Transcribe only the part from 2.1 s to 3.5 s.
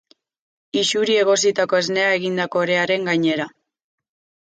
egindako orearen gainera.